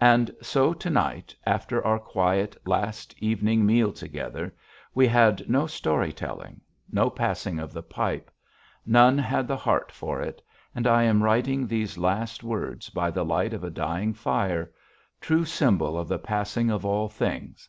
And 0.00 0.30
so, 0.40 0.72
to 0.72 0.88
night, 0.90 1.34
after 1.44 1.84
our 1.84 1.98
quiet, 1.98 2.56
last 2.68 3.16
evening 3.18 3.66
meal 3.66 3.92
together, 3.92 4.54
we 4.94 5.08
had 5.08 5.50
no 5.50 5.66
story 5.66 6.12
telling, 6.12 6.60
no 6.92 7.10
passing 7.10 7.58
of 7.58 7.72
the 7.72 7.82
pipe; 7.82 8.30
none 8.86 9.18
had 9.18 9.48
the 9.48 9.56
heart 9.56 9.90
for 9.90 10.20
it; 10.22 10.40
and 10.72 10.86
I 10.86 11.02
am 11.02 11.20
writing 11.20 11.66
these 11.66 11.98
last 11.98 12.44
words 12.44 12.90
by 12.90 13.10
the 13.10 13.24
light 13.24 13.52
of 13.52 13.64
a 13.64 13.70
dying 13.70 14.14
fire, 14.14 14.70
true 15.20 15.44
symbol 15.44 15.98
of 15.98 16.06
the 16.06 16.20
passing 16.20 16.70
of 16.70 16.86
all 16.86 17.08
things. 17.08 17.68